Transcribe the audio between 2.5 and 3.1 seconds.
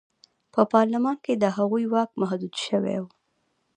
شوی و.